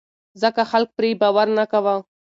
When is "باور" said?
1.21-1.47